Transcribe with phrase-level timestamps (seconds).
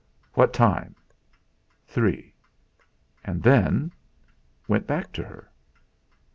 [0.33, 0.95] "What time?"
[1.85, 2.33] "Three."
[3.23, 3.91] "And then?"
[4.67, 5.51] "Went back to her."